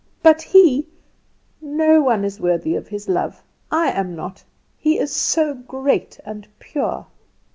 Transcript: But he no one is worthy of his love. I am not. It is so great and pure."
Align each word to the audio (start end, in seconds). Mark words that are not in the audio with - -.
But 0.23 0.41
he 0.41 0.87
no 1.61 2.01
one 2.01 2.25
is 2.25 2.39
worthy 2.39 2.75
of 2.75 2.87
his 2.87 3.07
love. 3.07 3.43
I 3.69 3.91
am 3.91 4.15
not. 4.15 4.43
It 4.83 4.99
is 4.99 5.13
so 5.13 5.53
great 5.53 6.19
and 6.25 6.47
pure." 6.57 7.05